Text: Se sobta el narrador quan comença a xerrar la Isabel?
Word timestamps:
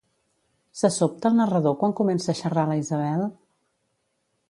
Se 0.79 0.89
sobta 0.95 1.31
el 1.31 1.37
narrador 1.41 1.77
quan 1.83 1.95
comença 2.01 2.33
a 2.35 2.43
xerrar 2.43 2.67
la 2.73 2.81
Isabel? 2.83 3.31